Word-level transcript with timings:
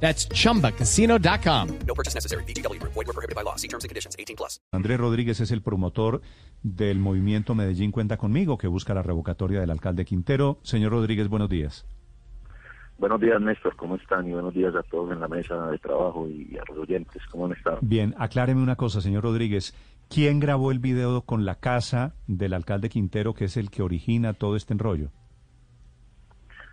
That's 0.00 0.28
chumbacasino.com. 0.28 1.68
No 1.86 1.94
purchase 1.94 2.14
necessary. 2.14 2.44
BGW. 2.44 2.80
Void 2.82 2.94
were 2.94 3.12
prohibited 3.12 3.34
by 3.34 3.42
law. 3.42 3.56
See 3.56 3.68
terms 3.68 3.84
and 3.84 3.90
conditions. 3.90 4.14
18 4.18 4.36
plus. 4.36 4.60
Andrés 4.72 4.98
Rodríguez 4.98 5.40
es 5.40 5.50
el 5.50 5.62
promotor 5.62 6.20
del 6.62 6.98
movimiento 6.98 7.54
Medellín 7.54 7.90
Cuenta 7.90 8.16
Conmigo, 8.16 8.58
que 8.58 8.68
busca 8.68 8.94
la 8.94 9.02
revocatoria 9.02 9.60
del 9.60 9.70
alcalde 9.70 10.04
Quintero. 10.04 10.58
Señor 10.62 10.92
Rodríguez, 10.92 11.28
buenos 11.28 11.48
días. 11.48 11.86
Buenos 12.98 13.20
días, 13.20 13.40
Néstor. 13.40 13.76
¿Cómo 13.76 13.96
están? 13.96 14.26
Y 14.26 14.32
buenos 14.32 14.54
días 14.54 14.74
a 14.74 14.82
todos 14.84 15.12
en 15.12 15.20
la 15.20 15.28
mesa 15.28 15.66
de 15.66 15.78
trabajo 15.78 16.26
y 16.28 16.56
a 16.56 16.62
los 16.68 16.78
oyentes. 16.78 17.22
¿Cómo 17.30 17.44
han 17.44 17.52
estado? 17.52 17.78
Bien, 17.82 18.14
acláreme 18.16 18.62
una 18.62 18.76
cosa, 18.76 19.02
señor 19.02 19.24
Rodríguez. 19.24 19.74
¿Quién 20.08 20.40
grabó 20.40 20.70
el 20.70 20.78
video 20.78 21.22
con 21.22 21.44
la 21.44 21.56
casa 21.56 22.14
del 22.26 22.54
alcalde 22.54 22.88
Quintero, 22.88 23.34
que 23.34 23.46
es 23.46 23.56
el 23.56 23.70
que 23.70 23.82
origina 23.82 24.32
todo 24.32 24.56
este 24.56 24.72
enrollo? 24.72 25.10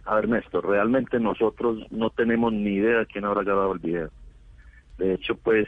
A 0.05 0.15
ver, 0.15 0.27
Néstor, 0.27 0.67
realmente 0.67 1.19
nosotros 1.19 1.89
no 1.91 2.09
tenemos 2.09 2.51
ni 2.51 2.73
idea 2.73 2.99
de 2.99 3.05
quién 3.05 3.25
habrá 3.25 3.43
grabado 3.43 3.73
el 3.73 3.79
video. 3.79 4.09
De 4.97 5.13
hecho, 5.13 5.35
pues 5.35 5.67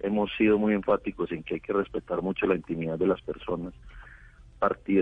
hemos 0.00 0.30
sido 0.36 0.58
muy 0.58 0.74
enfáticos 0.74 1.30
en 1.32 1.42
que 1.42 1.54
hay 1.54 1.60
que 1.60 1.72
respetar 1.72 2.20
mucho 2.22 2.46
la 2.46 2.56
intimidad 2.56 2.98
de 2.98 3.06
las 3.06 3.22
personas. 3.22 3.74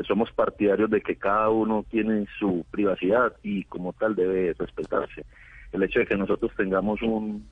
Somos 0.06 0.30
partidarios 0.32 0.90
de 0.90 1.00
que 1.00 1.16
cada 1.16 1.48
uno 1.48 1.84
tiene 1.88 2.26
su 2.38 2.66
privacidad 2.70 3.34
y 3.42 3.64
como 3.64 3.92
tal 3.92 4.14
debe 4.14 4.52
respetarse. 4.52 5.24
El 5.72 5.82
hecho 5.82 6.00
de 6.00 6.06
que 6.06 6.16
nosotros 6.16 6.52
tengamos 6.56 7.00
un 7.02 7.48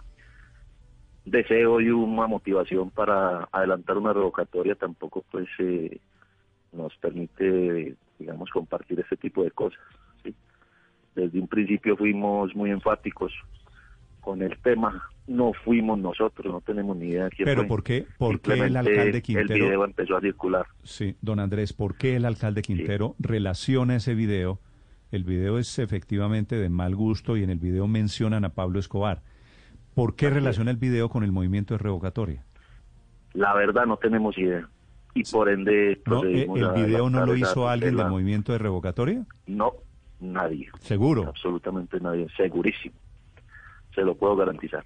deseo 1.24 1.80
y 1.80 1.88
una 1.90 2.26
motivación 2.26 2.90
para 2.90 3.48
adelantar 3.52 3.96
una 3.96 4.12
revocatoria 4.12 4.74
tampoco 4.74 5.24
pues 5.30 5.48
eh, 5.58 5.98
nos 6.72 6.94
permite, 6.96 7.94
digamos, 8.18 8.50
compartir 8.50 9.00
ese 9.00 9.16
tipo 9.16 9.42
de 9.44 9.50
cosas. 9.50 9.80
Desde 11.14 11.38
un 11.38 11.48
principio 11.48 11.96
fuimos 11.96 12.54
muy 12.54 12.70
enfáticos 12.70 13.32
con 14.20 14.42
el 14.42 14.58
tema. 14.58 15.08
No 15.26 15.52
fuimos 15.64 15.98
nosotros, 15.98 16.52
no 16.52 16.60
tenemos 16.60 16.96
ni 16.96 17.08
idea 17.08 17.24
de 17.24 17.30
quién 17.30 17.46
Pero 17.46 17.62
fue. 17.62 17.68
¿por 17.68 17.82
qué, 17.84 18.06
por 18.18 18.40
qué 18.40 18.54
el 18.54 18.76
alcalde 18.76 19.16
El 19.16 19.22
Quintero... 19.22 19.66
video 19.66 19.84
empezó 19.84 20.16
a 20.16 20.20
circular. 20.20 20.66
Sí, 20.82 21.16
don 21.20 21.38
Andrés, 21.38 21.72
¿por 21.72 21.96
qué 21.96 22.16
el 22.16 22.24
alcalde 22.24 22.62
Quintero 22.62 23.14
relaciona 23.18 23.96
ese 23.96 24.14
video? 24.14 24.58
El 25.12 25.24
video 25.24 25.58
es 25.58 25.78
efectivamente 25.78 26.56
de 26.56 26.70
mal 26.70 26.96
gusto 26.96 27.36
y 27.36 27.44
en 27.44 27.50
el 27.50 27.58
video 27.58 27.86
mencionan 27.86 28.44
a 28.44 28.54
Pablo 28.54 28.78
Escobar. 28.78 29.22
¿Por 29.94 30.16
qué 30.16 30.30
relaciona 30.30 30.70
el 30.70 30.78
video 30.78 31.10
con 31.10 31.22
el 31.22 31.32
movimiento 31.32 31.74
de 31.74 31.78
revocatoria? 31.78 32.44
La 33.34 33.54
verdad 33.54 33.84
no 33.86 33.98
tenemos 33.98 34.36
idea. 34.38 34.68
Y 35.14 35.24
por 35.24 35.50
ende 35.50 36.00
¿No? 36.06 36.24
¿Eh, 36.24 36.48
¿El 36.54 36.86
video 36.86 37.10
no 37.10 37.26
lo 37.26 37.36
hizo 37.36 37.68
alguien 37.68 37.96
del 37.96 38.08
movimiento 38.08 38.52
de 38.52 38.58
revocatoria? 38.58 39.26
No, 39.46 39.74
nadie. 40.22 40.68
Seguro. 40.80 41.24
Absolutamente 41.28 42.00
nadie. 42.00 42.26
Segurísimo. 42.36 42.94
Se 43.94 44.02
lo 44.02 44.14
puedo 44.14 44.36
garantizar. 44.36 44.84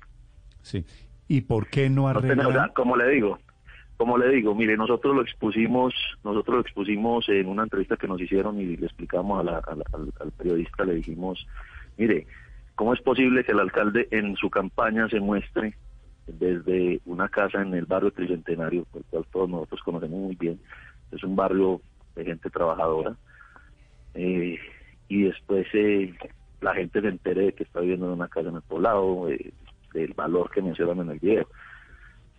Sí. 0.63 0.85
¿Y 1.29 1.43
por 1.43 1.69
qué 1.69 1.89
no 1.91 2.13
No 2.13 2.21
tenemos- 2.21 2.47
o 2.47 2.51
sea, 2.53 2.63
arreglan? 2.63 2.75
como 2.75 2.97
le 2.97 3.09
digo, 3.11 3.39
como 3.97 4.19
le 4.19 4.29
digo, 4.31 4.55
mire, 4.55 4.77
nosotros 4.77 5.15
lo 5.15 5.23
expusimos, 5.23 5.95
nosotros 6.25 6.57
lo 6.57 6.61
expusimos 6.61 7.29
en 7.29 7.47
una 7.49 7.63
entrevista 7.63 7.97
que 7.97 8.07
nos 8.09 8.21
hicieron 8.21 8.61
y 8.61 8.77
le 8.77 8.87
explicamos 8.87 9.41
a 9.41 9.43
la- 9.45 9.59
a 9.59 9.75
la- 9.75 9.85
al, 9.93 10.13
al 10.21 10.33
periodista, 10.33 10.85
le 10.85 10.95
dijimos, 10.97 11.47
mire, 11.97 12.27
¿cómo 12.75 12.93
es 12.95 13.01
posible 13.01 13.43
que 13.45 13.53
el 13.53 13.61
alcalde 13.61 14.07
en 14.11 14.37
su 14.37 14.51
campaña 14.51 15.09
se 15.09 15.19
muestre 15.21 15.75
desde 16.27 17.01
una 17.07 17.29
casa 17.29 17.63
en 17.63 17.73
el 17.75 17.87
barrio 17.87 18.11
Tricentenario, 18.11 18.87
el 18.95 19.05
cual 19.05 19.25
todos 19.33 19.49
nosotros 19.49 19.81
conocemos 19.83 20.19
muy 20.21 20.35
bien, 20.37 20.61
es 21.13 21.23
un 21.25 21.35
barrio 21.37 21.81
de 22.17 22.25
gente 22.25 22.51
trabajadora, 22.51 23.15
eh, 24.15 24.59
y 25.09 25.23
después 25.25 25.67
eh, 25.75 26.15
la 26.61 26.75
gente 26.75 27.01
se 27.01 27.09
entere 27.09 27.43
de 27.47 27.53
que 27.53 27.65
está 27.65 27.81
viviendo 27.81 28.07
en 28.07 28.13
una 28.13 28.29
casa 28.29 28.49
en 28.49 28.57
el 28.57 28.63
poblado, 28.63 29.29
eh, 29.29 29.53
del 29.95 30.13
valor 30.15 30.51
que 30.51 30.63
mencionan 30.63 31.01
en 31.01 31.11
el 31.11 31.19
video 31.19 31.49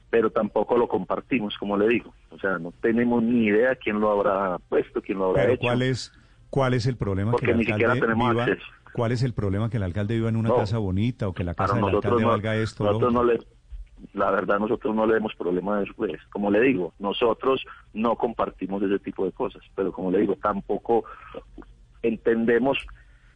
pero 0.10 0.32
tampoco 0.32 0.78
lo 0.78 0.88
compartimos, 0.88 1.58
como 1.58 1.78
le 1.78 1.88
digo. 1.90 2.14
O 2.32 2.40
sea, 2.40 2.58
no 2.60 2.72
tenemos 2.82 3.22
ni 3.24 3.48
idea 3.48 3.76
quién 3.76 4.00
lo 4.00 4.12
habrá 4.12 4.58
puesto, 4.70 5.02
quién 5.02 5.18
lo 5.18 5.26
habrá 5.26 5.42
Pero 5.42 5.54
hecho. 5.54 5.62
¿cuál 5.62 5.82
es, 5.82 6.14
cuál 6.50 6.74
es 6.74 6.86
el 6.86 6.96
problema 6.96 7.32
Porque 7.32 7.48
que 7.48 7.52
el 7.52 7.58
ni 7.58 7.66
siquiera 7.66 7.92
alcalde 7.94 8.14
tenemos 8.14 8.30
viva? 8.32 8.44
acceso. 8.46 8.66
¿Cuál 8.94 9.12
es 9.12 9.24
el 9.24 9.34
problema 9.34 9.70
que 9.70 9.78
el 9.78 9.84
alcalde 9.84 10.16
viva 10.16 10.30
en 10.30 10.38
una 10.38 10.50
No. 10.50 10.56
casa 10.56 10.78
bonita 10.78 11.28
o 11.28 11.34
que 11.34 11.44
la 11.44 11.54
casa 11.54 11.76
del 11.76 11.84
alcalde 11.84 12.22
no, 12.22 12.30
valga 12.30 12.56
esto? 12.56 12.86
nosotros 12.86 13.14
no 13.14 13.24
le, 13.26 13.38
la 14.14 14.32
verdad 14.32 14.60
nosotros 14.60 14.96
no 14.96 15.06
le 15.06 15.16
demos 15.16 15.36
problema 15.36 15.78
de 15.78 15.84
eso, 15.84 15.94
pues. 15.96 16.14
Como 16.32 16.50
le 16.50 16.62
digo, 16.62 16.94
nosotros 17.00 17.64
no 17.94 18.16
compartimos 18.16 18.82
ese 18.84 19.00
tipo 19.00 19.26
de 19.26 19.34
cosas, 19.34 19.62
pero 19.76 19.92
como 19.92 20.10
le 20.10 20.20
digo, 20.20 20.36
tampoco 20.38 21.04
entendemos 22.04 22.78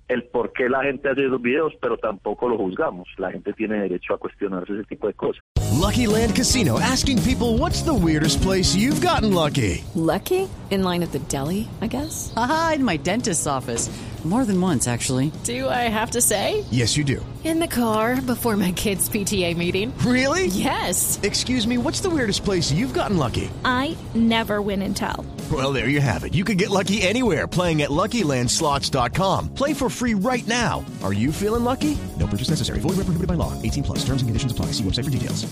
el 0.08 0.24
por 0.24 0.52
qué 0.52 0.68
la 0.68 0.84
gente 0.84 1.10
hace 1.10 1.26
esos 1.26 1.42
videos, 1.42 1.74
pero 1.82 1.98
tampoco 1.98 2.50
lo 2.50 2.58
juzgamos. 2.58 3.08
La 3.18 3.32
gente 3.32 3.54
tiene 3.54 3.80
derecho 3.80 4.14
a 4.14 4.18
cuestionarse 4.18 4.74
ese 4.74 4.84
tipo 4.84 5.08
de 5.08 5.14
cosas. 5.14 5.42
Lucky 5.80 6.06
Land 6.06 6.36
Casino 6.36 6.80
asking 6.80 7.22
people 7.24 7.58
what's 7.58 7.82
the 7.82 7.94
weirdest 7.94 8.42
place 8.42 8.76
you've 8.76 9.02
gotten 9.02 9.34
lucky? 9.34 9.84
Lucky? 9.96 10.48
In 10.70 10.84
line 10.84 11.02
at 11.02 11.12
the 11.12 11.20
deli, 11.28 11.68
I 11.82 11.88
guess? 11.88 12.34
Aha, 12.36 12.74
in 12.76 12.84
my 12.84 12.98
dentist's 12.98 13.48
office. 13.48 13.90
More 14.24 14.46
than 14.46 14.62
once, 14.62 14.88
actually. 14.88 15.32
Do 15.46 15.68
I 15.68 15.90
have 15.90 16.12
to 16.12 16.22
say? 16.22 16.64
Yes, 16.70 16.96
you 16.96 17.04
do. 17.04 17.26
In 17.44 17.60
the 17.60 17.68
car 17.68 18.22
before 18.22 18.56
my 18.56 18.72
kids' 18.72 19.10
PTA 19.10 19.58
meeting. 19.58 19.92
Really? 20.06 20.46
Yes. 20.46 21.20
Excuse 21.24 21.66
me, 21.66 21.80
what's 21.80 22.02
the 22.02 22.10
weirdest 22.12 22.46
place 22.46 22.72
you've 22.72 22.94
gotten 22.94 23.18
lucky? 23.18 23.50
I 23.66 23.98
never 24.14 24.62
win 24.62 24.84
and 24.84 24.96
tell. 24.96 25.26
Well, 25.52 25.74
there 25.74 25.90
you 25.90 26.00
have 26.00 26.24
it. 26.24 26.34
You 26.34 26.46
can 26.46 26.56
get 26.56 26.70
lucky 26.70 27.02
anywhere 27.02 27.48
playing 27.48 27.82
at 27.82 27.90
LuckyLandSlots.com. 27.90 29.50
Play 29.56 29.74
for 29.74 29.90
free 29.90 30.14
right 30.14 30.48
now. 30.48 30.86
Are 31.04 31.14
you 31.14 31.32
feeling 31.34 31.64
lucky? 31.64 31.98
No 32.20 32.28
purchase 32.28 32.50
necessary. 32.50 32.80
Void 32.80 32.96
where 32.96 33.06
prohibited 33.06 33.28
by 33.28 33.34
law. 33.34 33.60
18 33.62 33.84
plus. 33.84 34.00
Terms 34.06 34.22
and 34.22 34.30
conditions 34.30 34.52
apply. 34.52 34.68
See 34.68 34.84
website 34.84 35.06
for 35.06 35.10
details. 35.10 35.52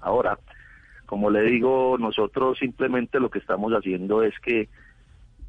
Ahora, 0.00 0.38
como 1.06 1.30
le 1.30 1.42
digo, 1.42 1.98
nosotros 1.98 2.58
simplemente 2.58 3.20
lo 3.20 3.30
que 3.30 3.38
estamos 3.38 3.72
haciendo 3.72 4.22
es 4.22 4.34
que 4.42 4.68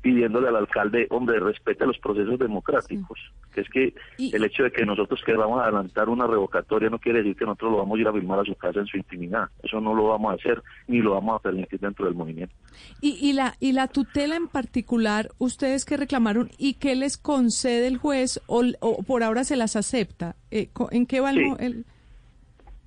pidiéndole 0.02 0.48
al 0.48 0.56
alcalde, 0.56 1.08
hombre, 1.10 1.40
respete 1.40 1.86
los 1.86 1.98
procesos 2.00 2.40
democráticos, 2.40 3.20
que 3.54 3.62
es 3.62 3.70
que 3.70 3.94
Y- 4.18 4.34
el 4.36 4.44
hecho 4.46 4.64
de 4.64 4.72
que 4.72 4.86
nosotros 4.86 5.22
queramos 5.26 5.62
adelantar 5.62 6.08
una 6.08 6.26
revocatoria 6.26 6.90
no 6.90 7.00
quiere 7.00 7.20
decir 7.20 7.36
que 7.36 7.46
nosotros 7.46 7.72
lo 7.74 7.78
vamos 7.80 7.98
a 7.98 8.02
ir 8.02 8.08
a 8.08 8.14
firmar 8.14 8.40
a 8.40 8.46
su 8.46 8.56
casa 8.56 8.80
en 8.80 8.86
su 8.88 8.96
intimidad. 8.98 9.50
Eso 9.62 9.82
no 9.82 9.94
lo 9.94 10.08
vamos 10.08 10.32
a 10.32 10.36
hacer 10.36 10.64
ni 10.88 11.00
lo 11.00 11.16
vamos 11.16 11.36
a 11.36 11.40
permitir 11.40 11.80
dentro 11.82 12.06
del 12.06 12.16
movimiento. 12.16 12.54
Y, 13.02 13.18
y 13.22 13.34
la 13.34 13.56
y 13.60 13.74
la 13.74 13.88
tutela 13.90 14.38
en 14.38 14.48
particular, 14.48 15.30
ustedes 15.38 15.84
que 15.84 15.98
reclamaron 15.98 16.50
y 16.58 16.76
qué 16.76 16.96
les 16.96 17.18
concede 17.18 17.88
el 17.88 17.98
juez 17.98 18.42
o, 18.48 18.64
o 18.80 19.04
por 19.04 19.24
ahora 19.24 19.44
se 19.44 19.58
las 19.58 19.76
acepta. 19.76 20.36
Eh, 20.52 20.70
¿En 20.92 21.06
qué 21.06 21.20
va 21.20 21.34
Sí. 21.34 21.42
el- 21.60 21.86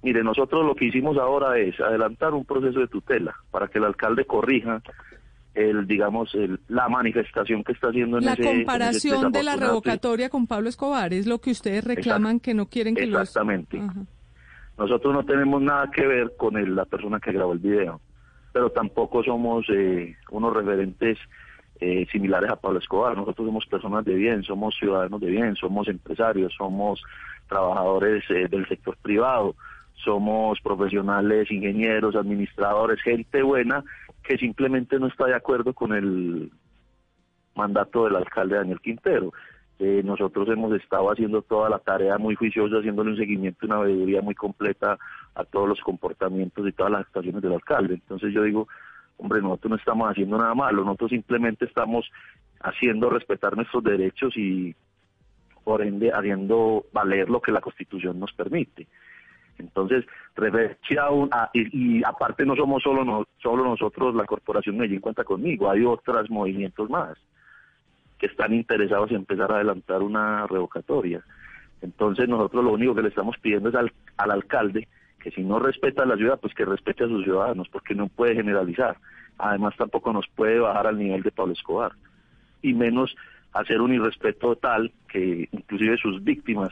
Mire, 0.05 0.25
nosotros 0.25 0.67
lo 0.67 0.75
que 0.75 0.87
hicimos 0.87 1.17
ahora 1.17 1.59
es 1.61 1.79
adelantar 1.79 2.35
un 2.35 2.45
proceso 2.45 2.81
de 2.81 2.89
tutela 2.89 3.37
para 3.53 3.69
que 3.69 3.79
el 3.79 3.85
alcalde 3.85 4.25
corrija 4.25 4.83
el, 5.55 5.87
digamos, 5.87 6.35
el, 6.35 6.59
la 6.69 6.89
manifestación 6.89 7.63
que 7.65 7.73
está 7.73 7.89
haciendo 7.89 8.19
en 8.19 8.25
la 8.25 8.33
ese 8.33 8.43
en 8.43 8.49
ese 8.49 8.57
comparación 8.59 9.33
de 9.33 9.43
la 9.43 9.57
revocatoria 9.57 10.29
con 10.31 10.47
Pablo 10.47 10.69
Escobar? 10.69 11.13
Es 11.13 11.27
lo 11.27 11.41
que 11.41 11.51
ustedes 11.51 11.85
reclaman 11.85 12.41
que 12.41 12.55
no 12.55 12.67
quieren 12.67 12.95
que 12.95 13.07
los 13.07 13.23
Exactamente. 13.23 13.79
Ajá. 13.79 14.01
Nosotros 14.79 15.13
no 15.13 15.25
tenemos 15.25 15.61
nada 15.61 15.91
que 15.91 16.07
ver 16.07 16.33
con 16.37 16.57
el- 16.57 16.75
la 16.75 16.87
persona 16.87 17.21
que 17.21 17.33
grabó 17.33 17.53
el 17.53 17.59
video, 17.59 18.01
pero 18.53 18.71
tampoco 18.71 19.23
somos 19.23 19.67
eh, 19.69 20.17
unos 20.31 20.55
referentes 20.55 21.19
eh, 21.81 22.07
similares 22.13 22.49
a 22.51 22.57
Pablo 22.57 22.79
Escobar. 22.79 23.17
Nosotros 23.17 23.47
somos 23.47 23.67
personas 23.67 24.05
de 24.05 24.15
bien, 24.15 24.43
somos 24.45 24.75
ciudadanos 24.79 25.21
de 25.21 25.31
bien, 25.31 25.57
somos 25.57 25.89
empresarios, 25.89 26.55
somos 26.57 27.03
trabajadores 27.49 28.25
eh, 28.31 28.47
del 28.49 28.67
sector 28.69 28.97
privado, 29.03 29.55
somos 30.05 30.61
profesionales, 30.61 31.51
ingenieros, 31.51 32.15
administradores, 32.17 33.01
gente 33.03 33.43
buena 33.43 33.85
que 34.23 34.39
simplemente 34.39 34.99
no 34.99 35.07
está 35.07 35.27
de 35.27 35.35
acuerdo 35.35 35.75
con 35.75 35.93
el 35.93 36.51
mandato 37.55 38.05
del 38.05 38.17
alcalde 38.17 38.57
Daniel 38.57 38.81
Quintero. 38.81 39.33
Eh, 39.79 40.03
nosotros 40.05 40.49
hemos 40.49 40.73
estado 40.81 41.11
haciendo 41.11 41.43
toda 41.43 41.69
la 41.69 41.79
tarea 41.79 42.17
muy 42.19 42.35
juiciosa, 42.35 42.77
haciéndole 42.77 43.11
un 43.11 43.17
seguimiento 43.17 43.59
y 43.63 43.67
una 43.67 43.81
veeduría 43.81 44.23
muy 44.23 44.35
completa 44.35 44.99
a 45.35 45.45
todos 45.45 45.69
los 45.69 45.81
comportamientos 45.81 46.69
y 46.69 46.73
todas 46.73 46.93
las 46.93 47.01
actuaciones 47.03 47.43
del 47.43 47.55
alcalde. 47.55 47.95
Entonces 47.95 48.33
yo 48.33 48.43
digo, 48.43 48.69
hombre, 49.17 49.43
nosotros 49.43 49.71
no 49.71 49.77
estamos 49.77 50.09
haciendo 50.09 50.39
nada 50.39 50.55
malo, 50.55 50.85
nosotros 50.85 51.11
simplemente 51.11 51.65
estamos 51.65 52.09
haciendo 52.61 53.11
respetar 53.11 53.57
nuestros 53.57 53.83
derechos 53.83 54.37
y 54.37 54.75
por 55.65 55.83
ende 55.83 56.11
haciendo 56.13 56.85
valer 56.93 57.29
lo 57.29 57.41
que 57.41 57.53
la 57.53 57.61
Constitución 57.61 58.21
nos 58.21 58.33
permite. 58.33 58.87
Entonces, 59.59 60.05
referencia 60.35 61.03
a 61.05 61.11
un- 61.11 61.29
a- 61.33 61.51
y, 61.53 61.99
y 61.99 62.05
aparte 62.05 62.45
no 62.45 62.57
somos 62.57 62.83
solo, 62.83 63.05
no, 63.05 63.27
solo 63.43 63.65
nosotros, 63.65 64.15
la 64.15 64.25
Corporación 64.25 64.77
Medellín 64.77 65.01
cuenta 65.01 65.25
conmigo, 65.25 65.71
hay 65.71 65.85
otros 65.85 66.31
movimientos 66.31 66.89
más 66.91 67.17
que 68.19 68.27
están 68.27 68.55
interesados 68.55 69.11
en 69.11 69.17
empezar 69.19 69.51
a 69.51 69.57
adelantar 69.57 70.01
una 70.03 70.47
revocatoria. 70.47 71.23
Entonces 71.81 72.29
nosotros 72.29 72.65
lo 72.65 72.73
único 72.73 72.95
que 72.95 73.03
le 73.03 73.09
estamos 73.09 73.37
pidiendo 73.39 73.69
es 73.69 73.75
al, 73.75 73.93
al 74.17 74.31
alcalde 74.31 74.87
que 75.21 75.31
si 75.33 75.43
no 75.43 75.59
respeta 75.59 76.05
la 76.05 76.17
ciudad, 76.17 76.39
pues 76.41 76.55
que 76.55 76.65
respete 76.65 77.05
a 77.05 77.09
sus 77.09 77.25
ciudadanos, 77.25 77.69
porque 77.69 77.95
no 77.95 78.09
puede 78.09 78.35
generalizar. 78.35 78.97
Además 79.39 79.75
tampoco 79.77 80.13
nos 80.13 80.27
puede 80.29 80.59
bajar 80.59 80.87
al 80.87 80.99
nivel 80.99 81.23
de 81.23 81.31
Pablo 81.31 81.53
Escobar, 81.53 81.93
y 82.61 82.75
menos 82.75 83.15
hacer 83.53 83.81
un 83.81 83.93
irrespeto 83.93 84.57
tal 84.57 84.93
que 85.09 85.49
inclusive 85.53 85.97
sus 85.99 86.23
víctimas 86.23 86.71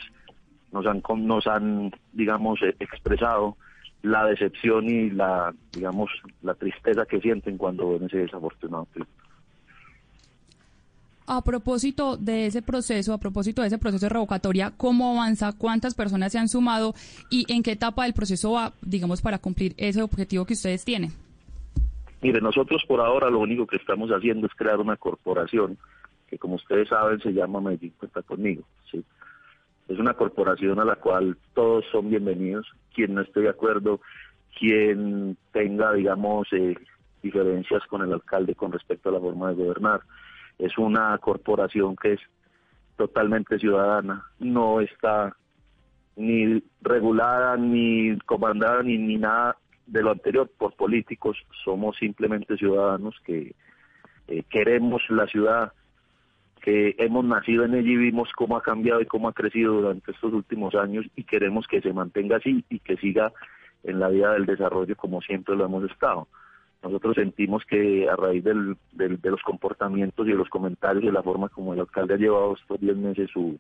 nos 0.72 0.87
han, 0.87 1.02
nos 1.26 1.46
han 1.46 1.93
digamos, 2.12 2.61
eh, 2.62 2.75
expresado 2.78 3.56
la 4.02 4.25
decepción 4.25 4.88
y 4.88 5.11
la, 5.11 5.55
digamos, 5.72 6.11
la 6.43 6.55
tristeza 6.55 7.05
que 7.06 7.20
sienten 7.20 7.58
cuando 7.58 7.93
ven 7.93 8.05
ese 8.05 8.19
desafortunado. 8.19 8.87
A 11.26 11.43
propósito 11.43 12.17
de 12.17 12.46
ese 12.46 12.62
proceso, 12.62 13.12
a 13.12 13.19
propósito 13.19 13.62
de 13.62 13.69
ese 13.69 13.78
proceso 13.78 14.06
de 14.06 14.11
revocatoria, 14.11 14.72
¿cómo 14.76 15.12
avanza? 15.12 15.52
¿Cuántas 15.56 15.94
personas 15.94 16.32
se 16.32 16.38
han 16.38 16.49
sumado? 16.49 16.94
¿Y 17.31 17.44
en 17.52 17.62
qué 17.62 17.73
etapa 17.73 18.05
del 18.05 18.14
proceso 18.14 18.52
va, 18.52 18.73
digamos, 18.82 19.23
para 19.23 19.38
cumplir 19.38 19.75
ese 19.76 20.02
objetivo 20.02 20.44
que 20.44 20.55
ustedes 20.55 20.84
tienen? 20.84 21.12
Mire, 22.23 22.40
nosotros 22.40 22.82
por 22.87 23.00
ahora 23.00 23.31
lo 23.31 23.38
único 23.38 23.66
que 23.66 23.76
estamos 23.76 24.11
haciendo 24.11 24.46
es 24.46 24.55
crear 24.55 24.78
una 24.81 24.96
corporación 24.96 25.78
que, 26.28 26.38
como 26.38 26.56
ustedes 26.56 26.88
saben, 26.88 27.20
se 27.20 27.32
llama 27.32 27.61
Medellín 27.61 27.93
Cuenta 27.99 28.23
Conmigo. 28.23 28.62
¿sí? 28.90 29.05
Es 29.90 29.98
una 29.98 30.14
corporación 30.14 30.78
a 30.78 30.84
la 30.84 30.94
cual 30.94 31.37
todos 31.52 31.84
son 31.90 32.10
bienvenidos. 32.10 32.64
Quien 32.94 33.12
no 33.12 33.22
esté 33.22 33.40
de 33.40 33.48
acuerdo, 33.48 34.00
quien 34.56 35.37
tenga, 35.50 35.92
digamos, 35.92 36.46
eh, 36.52 36.76
diferencias 37.20 37.84
con 37.88 38.02
el 38.02 38.12
alcalde 38.12 38.54
con 38.54 38.70
respecto 38.70 39.08
a 39.08 39.12
la 39.12 39.19
forma 39.19 39.48
de 39.48 39.56
gobernar. 39.56 40.02
Es 40.60 40.78
una 40.78 41.19
corporación 41.19 41.96
que 41.96 42.12
es 42.12 42.20
totalmente 42.96 43.58
ciudadana, 43.58 44.26
no 44.38 44.81
está 44.81 45.34
ni 46.14 46.62
regulada, 46.82 47.56
ni 47.56 48.16
comandada, 48.26 48.84
ni, 48.84 48.96
ni 48.96 49.16
nada 49.16 49.56
de 49.88 50.02
lo 50.02 50.12
anterior 50.12 50.48
por 50.56 50.76
políticos. 50.76 51.37
Somos 51.64 51.96
simplemente 51.96 52.56
ciudadanos 52.56 53.16
que 53.25 53.56
eh, 54.28 54.44
queremos 54.50 55.02
la 55.08 55.26
ciudad, 55.26 55.72
que 56.61 56.95
hemos 56.99 57.25
nacido 57.25 57.65
en 57.65 57.75
ella 57.75 57.91
y 57.91 57.97
vimos 57.97 58.31
cómo 58.37 58.57
ha 58.57 58.62
cambiado 58.62 59.01
y 59.01 59.07
cómo 59.07 59.29
ha 59.29 59.33
crecido 59.33 59.75
durante 59.81 60.12
estos 60.12 60.33
últimos 60.33 60.75
años 60.75 61.07
y 61.17 61.25
queremos 61.25 61.67
que 61.67 61.81
se 61.81 61.93
mantenga 61.93 62.37
así 62.37 62.65
y 62.69 62.79
que 62.81 62.97
siga 62.97 63.33
en 63.83 63.99
la 63.99 64.09
vida 64.09 64.33
del 64.35 64.47
desarrollo 64.47 64.95
como 64.97 65.21
siempre 65.23 65.57
lo 65.57 65.65
hemos 65.65 65.91
estado. 65.91 66.29
Nosotros 66.83 67.15
sentimos 67.17 67.65
que 67.67 68.09
a 68.09 68.17
raíz 68.17 68.43
del, 68.45 68.77
del- 68.93 69.21
de 69.21 69.31
los 69.31 69.43
comportamientos 69.43 70.27
y 70.27 70.31
de 70.31 70.37
los 70.37 70.49
comentarios 70.49 71.03
y 71.03 71.07
de 71.07 71.12
la 71.12 71.23
forma 71.23 71.49
como 71.49 71.75
el 71.75 71.81
alcalde 71.81 72.15
ha 72.15 72.19
llevado 72.19 72.55
estos 72.55 72.81
10 72.81 72.97
meses 72.97 73.31
su, 73.31 73.59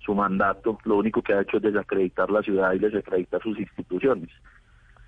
su 0.00 0.14
mandato, 0.14 0.78
lo 0.84 0.96
único 0.96 1.22
que 1.22 1.34
ha 1.34 1.40
hecho 1.42 1.56
es 1.58 1.62
desacreditar 1.64 2.30
la 2.30 2.42
ciudad 2.42 2.72
y 2.74 2.78
desacreditar 2.78 3.42
sus 3.42 3.58
instituciones, 3.58 4.28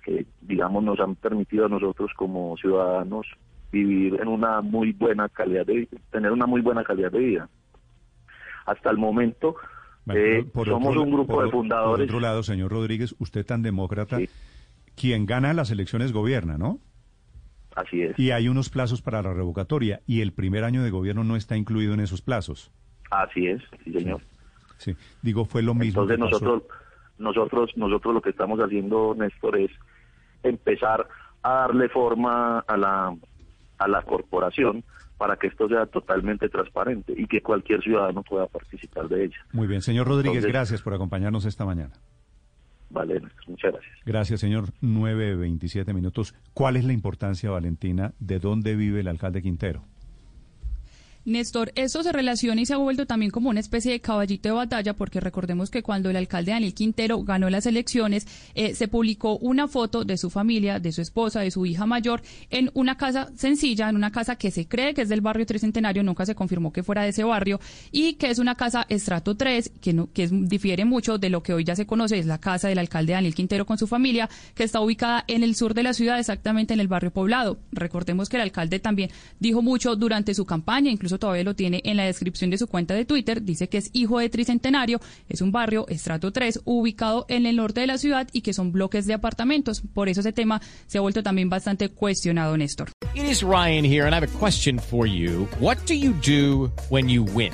que 0.03 0.25
digamos 0.41 0.83
nos 0.83 0.99
han 0.99 1.15
permitido 1.15 1.65
a 1.65 1.69
nosotros 1.69 2.11
como 2.15 2.55
ciudadanos 2.57 3.27
vivir 3.83 4.19
en 4.21 4.27
una 4.27 4.61
muy 4.61 4.91
buena 4.93 5.27
calidad 5.29 5.65
de 5.65 5.73
vida, 5.73 5.97
tener 6.11 6.31
una 6.31 6.45
muy 6.45 6.61
buena 6.61 6.83
calidad 6.83 7.11
de 7.11 7.19
vida. 7.19 7.49
Hasta 8.65 8.89
el 8.89 8.97
momento 8.97 9.55
eh, 10.13 10.45
por- 10.53 10.67
somos 10.67 10.89
otro- 10.89 11.01
un 11.03 11.11
grupo 11.11 11.33
por- 11.35 11.45
de 11.45 11.51
fundadores. 11.51 12.07
Por 12.07 12.15
otro 12.15 12.19
lado, 12.19 12.43
señor 12.43 12.71
Rodríguez, 12.71 13.15
usted 13.19 13.45
tan 13.45 13.61
demócrata, 13.61 14.19
quien 14.95 15.25
gana 15.25 15.53
las 15.53 15.71
elecciones 15.71 16.13
gobierna, 16.13 16.57
¿no? 16.57 16.79
Así 17.75 18.01
es. 18.01 18.17
Y 18.17 18.31
hay 18.31 18.47
unos 18.47 18.69
plazos 18.69 19.01
para 19.01 19.21
la 19.21 19.33
revocatoria 19.33 19.99
y 20.07 20.21
el 20.21 20.31
primer 20.31 20.63
año 20.63 20.81
de 20.83 20.91
gobierno 20.91 21.23
no 21.25 21.35
está 21.35 21.57
incluido 21.57 21.93
en 21.93 21.99
esos 21.99 22.21
plazos. 22.21 22.71
Así 23.11 23.47
es, 23.47 23.61
sí 23.83 23.91
señor. 23.91 24.21
Sí, 24.77 24.95
digo, 25.21 25.45
fue 25.45 25.61
lo 25.61 25.73
mismo. 25.73 26.01
Entonces 26.03 26.17
nosotros, 26.19 26.63
nosotros, 27.17 27.71
nosotros 27.75 28.13
lo 28.13 28.21
que 28.21 28.29
estamos 28.29 28.59
haciendo, 28.59 29.13
Néstor, 29.17 29.57
es 29.59 29.71
empezar 30.43 31.07
a 31.43 31.49
darle 31.53 31.89
forma 31.89 32.59
a 32.59 32.77
la, 32.77 33.15
a 33.77 33.87
la 33.87 34.01
corporación 34.03 34.83
para 35.17 35.37
que 35.37 35.47
esto 35.47 35.67
sea 35.69 35.85
totalmente 35.85 36.49
transparente 36.49 37.13
y 37.15 37.25
que 37.27 37.41
cualquier 37.41 37.81
ciudadano 37.81 38.21
pueda 38.23 38.47
participar 38.47 39.07
de 39.07 39.25
ella. 39.25 39.37
Muy 39.53 39.67
bien, 39.67 39.81
señor 39.81 40.07
Rodríguez, 40.07 40.37
Entonces- 40.37 40.53
gracias 40.53 40.81
por 40.81 40.93
acompañarnos 40.93 41.45
esta 41.45 41.65
mañana. 41.65 41.93
Vale, 42.89 43.19
muchas 43.47 43.71
gracias. 43.73 43.93
Gracias, 44.05 44.39
señor. 44.39 44.65
9.27 44.81 45.93
minutos. 45.93 46.33
¿Cuál 46.53 46.77
es 46.77 46.85
la 46.85 46.93
importancia, 46.93 47.49
Valentina, 47.49 48.13
de 48.19 48.39
dónde 48.39 48.75
vive 48.75 48.99
el 49.01 49.07
alcalde 49.07 49.41
Quintero? 49.41 49.83
Néstor, 51.25 51.71
esto 51.73 52.03
se 52.03 52.11
relaciona 52.11 52.61
y 52.61 52.67
se 52.67 52.75
ha 52.75 52.77
vuelto 52.77 53.07
también 53.07 53.31
como 53.31 53.49
una 53.49 53.59
especie 53.59 53.91
de 53.91 53.99
caballito 53.99 54.47
de 54.47 54.53
batalla, 54.53 54.93
porque 54.93 55.19
recordemos 55.19 55.71
que 55.71 55.81
cuando 55.81 56.11
el 56.11 56.15
alcalde 56.17 56.51
Daniel 56.51 56.75
Quintero 56.75 57.23
ganó 57.23 57.49
las 57.49 57.65
elecciones, 57.65 58.27
eh, 58.53 58.75
se 58.75 58.87
publicó 58.87 59.37
una 59.39 59.67
foto 59.67 60.05
de 60.05 60.17
su 60.17 60.29
familia, 60.29 60.79
de 60.79 60.91
su 60.91 61.01
esposa, 61.01 61.41
de 61.41 61.49
su 61.49 61.65
hija 61.65 61.87
mayor, 61.87 62.21
en 62.51 62.69
una 62.75 62.95
casa 62.95 63.31
sencilla, 63.35 63.89
en 63.89 63.95
una 63.95 64.11
casa 64.11 64.35
que 64.35 64.51
se 64.51 64.67
cree 64.67 64.93
que 64.93 65.01
es 65.01 65.09
del 65.09 65.21
barrio 65.21 65.47
Tricentenario, 65.47 66.03
nunca 66.03 66.27
se 66.27 66.35
confirmó 66.35 66.71
que 66.71 66.83
fuera 66.83 67.01
de 67.01 67.09
ese 67.09 67.23
barrio, 67.23 67.59
y 67.91 68.13
que 68.13 68.29
es 68.29 68.37
una 68.37 68.53
casa 68.53 68.85
estrato 68.87 69.35
3, 69.35 69.71
que, 69.81 69.93
no, 69.93 70.11
que 70.13 70.27
difiere 70.27 70.85
mucho 70.85 71.17
de 71.17 71.31
lo 71.31 71.41
que 71.41 71.53
hoy 71.53 71.63
ya 71.63 71.75
se 71.75 71.87
conoce, 71.87 72.19
es 72.19 72.27
la 72.27 72.37
casa 72.37 72.67
del 72.67 72.77
alcalde 72.77 73.13
Daniel 73.13 73.33
Quintero 73.33 73.65
con 73.65 73.79
su 73.79 73.87
familia, 73.87 74.29
que 74.53 74.63
está 74.63 74.79
ubicada 74.79 75.23
en 75.27 75.41
el 75.41 75.55
sur 75.55 75.73
de 75.73 75.81
la 75.81 75.93
ciudad, 75.93 76.19
exactamente 76.19 76.75
en 76.75 76.79
el 76.79 76.87
barrio 76.87 77.09
poblado. 77.09 77.57
Recordemos 77.71 78.29
que 78.29 78.37
el 78.37 78.43
alcalde 78.43 78.79
también 78.79 79.09
dijo 79.39 79.63
mucho 79.63 79.95
durante 79.95 80.35
su 80.35 80.45
campaña, 80.45 80.91
incluso 80.91 81.14
todavía 81.19 81.43
lo 81.43 81.55
tiene 81.55 81.81
en 81.85 81.97
la 81.97 82.05
descripción 82.05 82.49
de 82.49 82.57
su 82.57 82.67
cuenta 82.67 82.93
de 82.93 83.05
Twitter, 83.05 83.41
dice 83.41 83.69
que 83.69 83.77
es 83.77 83.89
hijo 83.93 84.19
de 84.19 84.29
Tricentenario, 84.29 84.99
es 85.29 85.41
un 85.41 85.51
barrio 85.51 85.87
estrato 85.87 86.31
3 86.31 86.61
ubicado 86.65 87.25
en 87.29 87.45
el 87.45 87.57
norte 87.57 87.81
de 87.81 87.87
la 87.87 87.97
ciudad 87.97 88.27
y 88.31 88.41
que 88.41 88.53
son 88.53 88.71
bloques 88.71 89.05
de 89.05 89.13
apartamentos. 89.13 89.81
Por 89.93 90.09
eso 90.09 90.21
ese 90.21 90.33
tema 90.33 90.61
se 90.87 90.97
ha 90.97 91.01
vuelto 91.01 91.23
también 91.23 91.49
bastante 91.49 91.89
cuestionado, 91.89 92.57
Néstor. 92.57 92.91
It 93.15 93.23
is 93.23 93.41
Ryan 93.41 93.85
here, 93.85 94.05
and 94.05 94.13
I 94.13 94.17
have 94.17 94.23
a 94.23 94.39
question 94.39 94.79
for 94.79 95.07
you. 95.07 95.47
What 95.59 95.77
do 95.87 95.93
you 95.93 96.13
do 96.21 96.71
when 96.89 97.07
you 97.09 97.23
win? 97.23 97.53